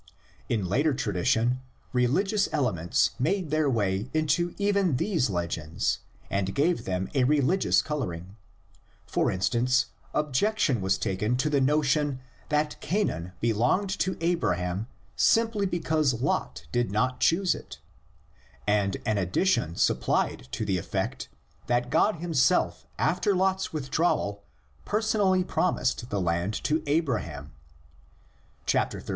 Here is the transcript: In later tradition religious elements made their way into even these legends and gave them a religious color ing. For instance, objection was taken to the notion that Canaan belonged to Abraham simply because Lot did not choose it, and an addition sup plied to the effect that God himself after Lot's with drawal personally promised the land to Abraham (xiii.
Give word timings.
In 0.49 0.65
later 0.67 0.95
tradition 0.95 1.61
religious 1.93 2.49
elements 2.51 3.11
made 3.19 3.51
their 3.51 3.69
way 3.69 4.09
into 4.15 4.55
even 4.57 4.95
these 4.95 5.29
legends 5.29 5.99
and 6.27 6.55
gave 6.55 6.85
them 6.85 7.07
a 7.13 7.23
religious 7.23 7.83
color 7.83 8.11
ing. 8.15 8.35
For 9.05 9.29
instance, 9.29 9.91
objection 10.15 10.81
was 10.81 10.97
taken 10.97 11.37
to 11.37 11.51
the 11.51 11.61
notion 11.61 12.19
that 12.49 12.81
Canaan 12.81 13.33
belonged 13.41 13.91
to 13.99 14.17
Abraham 14.21 14.87
simply 15.15 15.67
because 15.67 16.19
Lot 16.19 16.65
did 16.71 16.89
not 16.91 17.19
choose 17.19 17.53
it, 17.53 17.77
and 18.65 18.97
an 19.05 19.19
addition 19.19 19.75
sup 19.75 19.99
plied 19.99 20.47
to 20.53 20.65
the 20.65 20.79
effect 20.79 21.29
that 21.67 21.91
God 21.91 22.15
himself 22.15 22.87
after 22.97 23.35
Lot's 23.35 23.71
with 23.71 23.91
drawal 23.91 24.39
personally 24.83 25.43
promised 25.43 26.09
the 26.09 26.19
land 26.19 26.55
to 26.63 26.81
Abraham 26.87 27.53
(xiii. 28.67 28.99